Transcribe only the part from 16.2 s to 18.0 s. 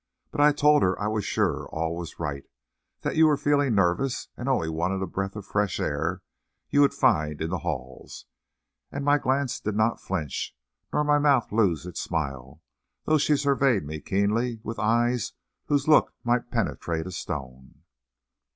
might penetrate a stone.